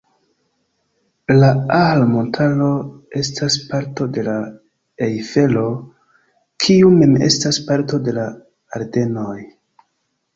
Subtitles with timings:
[1.41, 1.49] La
[1.79, 2.69] Ahr-montaro
[3.19, 4.37] estas parto de la
[5.09, 5.65] Ejfelo,
[6.65, 8.25] kiu mem estas parto de la
[8.81, 9.39] Ardenoj.